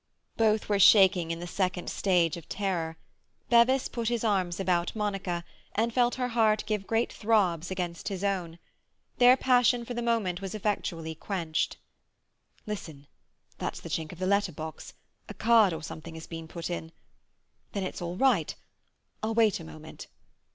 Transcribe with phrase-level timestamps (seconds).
[0.35, 2.97] Both were shaking in the second stage of terror.
[3.51, 5.43] Bevis put his arm about Monica,
[5.75, 8.57] and felt her heart give great throbs against his own.
[9.19, 11.77] Their passion for the moment was effectually quenched.
[12.65, 13.05] "Listen!
[13.59, 14.93] That's the clink of the letter box.
[15.29, 16.91] A card or something has been put in.
[17.73, 18.55] Then it's all right.
[19.21, 20.07] I'll wait a moment."